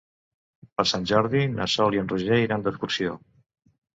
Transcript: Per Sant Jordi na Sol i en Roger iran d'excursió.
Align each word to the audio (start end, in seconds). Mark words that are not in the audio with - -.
Per 0.79 0.85
Sant 0.91 1.03
Jordi 1.11 1.43
na 1.59 1.67
Sol 1.75 1.97
i 1.97 2.01
en 2.03 2.09
Roger 2.13 2.39
iran 2.47 2.65
d'excursió. 2.69 3.13